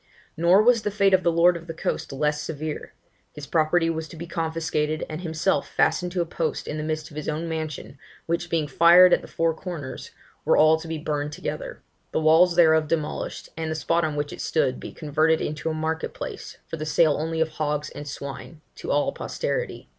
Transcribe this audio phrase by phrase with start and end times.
[0.35, 2.95] Nor was the fate of the lord of the coast less severe,
[3.33, 7.11] his property was to be confiscated, and himself fastened to a post in the midst
[7.11, 10.09] of his own mansion, which being fired at the four corners,
[10.43, 11.83] were all to be burned together;
[12.13, 15.73] the walls thereof demolished; and the spot on which it stood be converted into a
[15.75, 19.87] market place, for the sale only of hogs and swine, to all posterity.